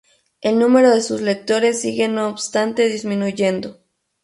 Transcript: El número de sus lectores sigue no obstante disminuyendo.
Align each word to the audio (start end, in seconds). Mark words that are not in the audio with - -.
El 0.41 0.57
número 0.57 0.89
de 0.89 0.99
sus 1.03 1.21
lectores 1.21 1.79
sigue 1.81 2.07
no 2.07 2.27
obstante 2.27 2.89
disminuyendo. 2.89 3.81